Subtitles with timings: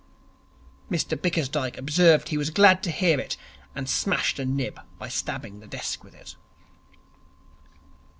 [0.89, 3.37] Mr Bickersdyke observed he was glad to hear it,
[3.75, 6.35] and smashed a nib by stabbing the desk with it.